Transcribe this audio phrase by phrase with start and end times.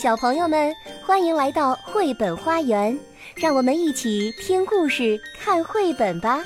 [0.00, 0.72] 小朋友们，
[1.04, 2.96] 欢迎来到绘本花园，
[3.34, 6.38] 让我们一起听故事、看绘本吧。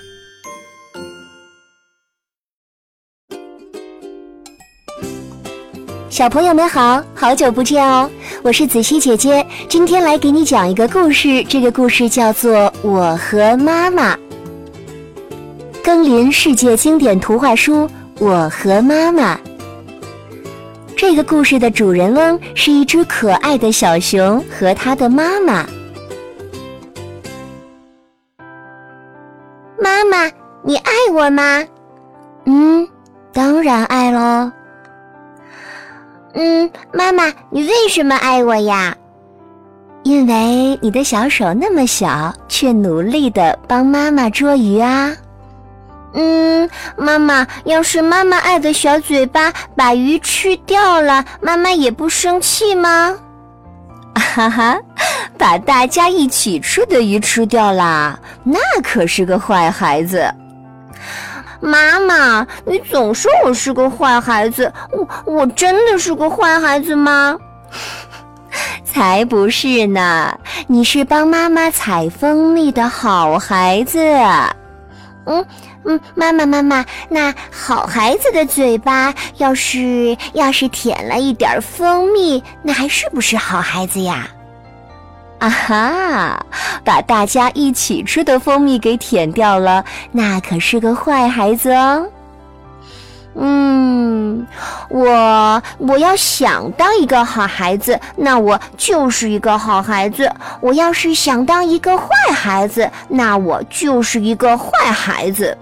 [6.08, 8.11] 小朋友们好，好久不见哦！
[8.43, 11.45] 我是子熙姐姐，今天来给你讲一个故事。
[11.45, 14.16] 这个故事叫做《我和妈妈》，
[15.84, 17.87] 更林世界经典图画书
[18.19, 19.37] 《我和妈妈》。
[21.03, 25.66] 这个故事的主人翁是一只可爱的小熊和它的妈妈。
[29.77, 30.30] 妈妈，
[30.62, 31.60] 你爱我吗？
[32.45, 32.88] 嗯，
[33.33, 34.48] 当然爱喽。
[36.34, 38.96] 嗯，妈妈，你为什么爱我呀？
[40.05, 45.12] 因为你的小手那么小，却努力的帮妈妈捉鱼啊。
[46.15, 53.16] 嗯，妈妈，要是妈妈爱的小嘴巴把鱼吃掉了，妈妈也不生气吗？
[54.15, 54.79] 哈哈，
[55.38, 60.23] 把大家一起吃的鱼吃掉啦，那可是个坏孩子。
[61.60, 67.39] 妈妈，你总说我是个坏孩子，我我真的是个坏孩子吗？
[68.85, 73.99] 才不是呢，你是帮妈妈采蜂蜜的好孩子。
[75.25, 75.45] 嗯。
[75.85, 84.29] 嗯，妈妈妈妈，那好孩子的嘴巴要是要是舔了一点蜂蜜，那还是不是好孩子呀？
[85.39, 86.47] 啊哈，
[86.85, 92.07] 把大家一起吃的蜂蜜给舔掉了，那可是个坏孩子哦。
[93.35, 94.47] 嗯，
[94.89, 100.29] 我我要想当一个好孩子，那我就是一个好孩子；
[100.61, 105.59] 我要是想当一个坏孩子，那我就是一个坏孩子。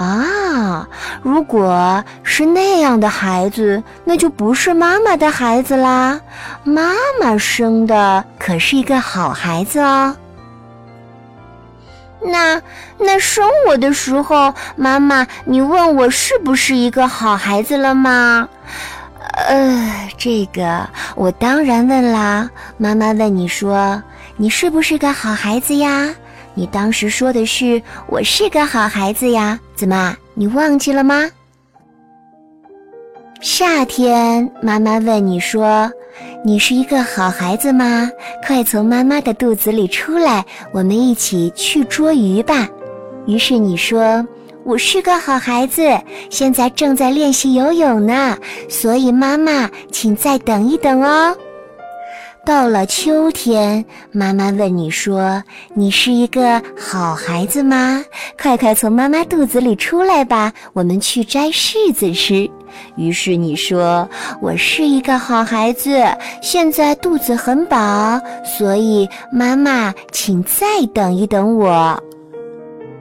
[0.00, 0.88] 啊，
[1.20, 6.18] 如果是那样的孩子，那就不是妈妈的孩子啦。
[6.64, 10.16] 妈妈生的可是一个好孩子哦。
[12.22, 12.62] 那
[12.96, 18.48] 那生我的时候，妈妈，你问我是不是一个好孩子了吗？
[19.48, 22.48] 呃，这个我当然问啦。
[22.78, 24.02] 妈妈问你说，
[24.38, 26.08] 你是不是个好孩子呀？
[26.54, 31.26] 你当时说的是我是个好孩子呀，怎么你忘记了吗？
[33.40, 35.90] 夏天，妈妈问你说
[36.44, 38.10] ：“你是一个好孩子吗？
[38.46, 42.68] 快从妈妈的肚子里出来，我们一起去捉鱼吧。”
[43.26, 44.22] 于是你说
[44.64, 45.82] ：“我是个好孩子，
[46.28, 48.36] 现在正在练习游泳呢，
[48.68, 51.34] 所以妈妈，请再等一等哦。”
[52.50, 55.40] 到了秋天，妈妈问你说
[55.72, 58.04] ：“你是一个好孩子吗？
[58.42, 62.50] 快快从妈妈肚子里出来吧，我们去摘柿子吃。”
[62.98, 64.08] 于是你说
[64.42, 66.02] ：“我是一个好孩子，
[66.42, 72.02] 现在肚子很饱，所以妈妈，请再等一等我。”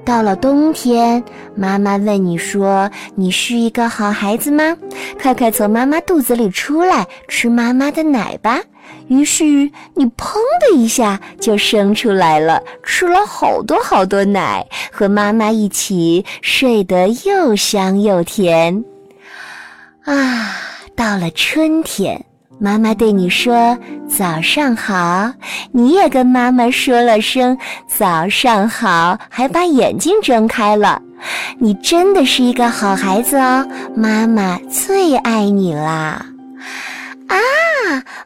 [0.09, 1.23] 到了冬天，
[1.55, 4.75] 妈妈问你说：“你是一个好孩子吗？
[5.21, 8.59] 快快从妈妈肚子里出来，吃妈妈的奶吧。”
[9.07, 9.43] 于是
[9.93, 18.83] 你砰的一下就生出来了，吃了好多好多奶，和妈妈一起睡得又香又甜。
[20.05, 20.55] 啊，
[20.95, 22.25] 到了春天。
[22.59, 23.77] 妈妈对你说
[24.07, 25.31] ：“早上好。”
[25.71, 31.01] 你也跟妈妈说了声“早上好”，还把眼睛睁开了。
[31.57, 33.65] 你真的是一个好孩子哦，
[33.95, 36.25] 妈妈最爱你啦！
[37.27, 37.37] 啊，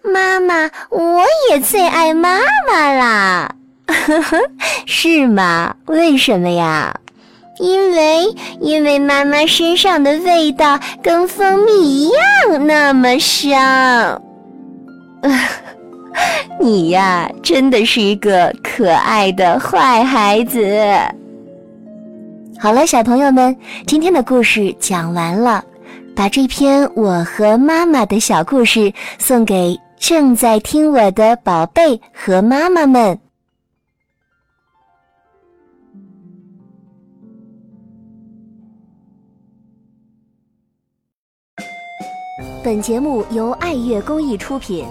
[0.04, 3.56] 妈妈，我也最爱妈妈啦！
[3.88, 4.38] 呵呵，
[4.86, 5.76] 是吗？
[5.86, 6.96] 为什么呀？
[7.60, 8.26] 因为，
[8.60, 14.22] 因为妈妈身上的味道跟蜂蜜一样那么香。
[16.60, 20.60] 你呀，真的是一个可爱的坏孩子。
[22.60, 23.56] 好了，小朋友们，
[23.86, 25.64] 今天的故事讲完了，
[26.16, 33.18] 把这篇我和妈妈的小故事送给正在听我的宝贝和妈妈们。
[42.64, 44.88] 本节目由爱乐公益出品。